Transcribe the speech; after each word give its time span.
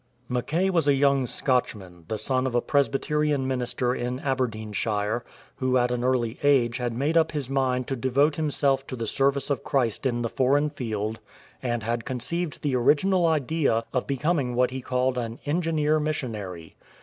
Mackay 0.27 0.71
was 0.71 0.87
a 0.87 0.95
young 0.95 1.27
Scotchman, 1.27 2.05
the 2.07 2.17
son 2.17 2.47
of 2.47 2.55
a 2.55 2.59
Presby 2.61 2.97
terian 2.97 3.41
minister 3.45 3.93
in 3.93 4.19
Aberdeenshire, 4.21 5.23
who 5.57 5.77
at 5.77 5.91
an 5.91 6.03
early 6.03 6.39
age 6.41 6.79
had 6.79 6.91
made 6.97 7.15
up 7.15 7.33
his 7.33 7.51
mind 7.51 7.85
to 7.85 7.95
devote 7.95 8.35
himself 8.35 8.87
to 8.87 8.95
the 8.95 9.05
service 9.05 9.51
of 9.51 9.63
Christ 9.63 10.07
in 10.07 10.23
the 10.23 10.27
foreign 10.27 10.71
field, 10.71 11.19
and 11.61 11.83
had 11.83 12.03
conceived 12.03 12.63
the 12.63 12.75
original 12.75 13.27
idea 13.27 13.83
of 13.93 14.07
becoming 14.07 14.55
what 14.55 14.71
he 14.71 14.81
called 14.81 15.19
an 15.19 15.37
"engineer 15.45 15.99
missionary." 15.99 16.75